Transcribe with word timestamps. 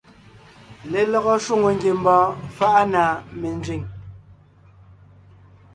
Lelɔgɔ 0.91 1.33
shwòŋo 1.43 1.69
ngiembɔɔn 1.75 2.27
faʼa 2.57 2.81
na 2.93 3.03
menzẅìŋ. 3.39 3.81